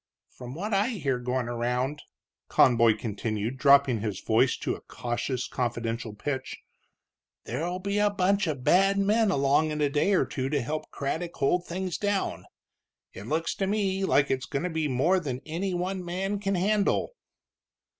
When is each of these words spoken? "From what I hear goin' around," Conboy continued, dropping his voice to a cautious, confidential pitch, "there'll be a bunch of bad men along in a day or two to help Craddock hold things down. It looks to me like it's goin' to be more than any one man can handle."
"From 0.31 0.55
what 0.55 0.73
I 0.73 0.87
hear 0.87 1.19
goin' 1.19 1.47
around," 1.47 2.01
Conboy 2.47 2.97
continued, 2.97 3.57
dropping 3.59 4.01
his 4.01 4.19
voice 4.19 4.57
to 4.57 4.73
a 4.73 4.81
cautious, 4.81 5.47
confidential 5.47 6.15
pitch, 6.15 6.57
"there'll 7.43 7.77
be 7.77 7.99
a 7.99 8.09
bunch 8.09 8.47
of 8.47 8.63
bad 8.63 8.97
men 8.97 9.29
along 9.29 9.69
in 9.69 9.79
a 9.79 9.91
day 9.91 10.13
or 10.15 10.25
two 10.25 10.49
to 10.49 10.59
help 10.59 10.89
Craddock 10.89 11.35
hold 11.35 11.67
things 11.67 11.99
down. 11.99 12.45
It 13.13 13.27
looks 13.27 13.53
to 13.57 13.67
me 13.67 14.03
like 14.03 14.31
it's 14.31 14.47
goin' 14.47 14.63
to 14.63 14.71
be 14.71 14.87
more 14.87 15.19
than 15.19 15.39
any 15.45 15.75
one 15.75 16.03
man 16.03 16.39
can 16.39 16.55
handle." 16.55 17.13